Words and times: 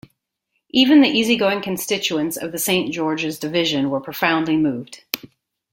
Even 0.71 1.01
the 1.01 1.07
easy-going 1.07 1.61
constituents 1.61 2.35
of 2.35 2.51
the 2.51 2.57
Saint 2.57 2.91
George's 2.91 3.37
division 3.37 3.91
were 3.91 4.01
profoundly 4.01 4.57
moved. 4.57 5.03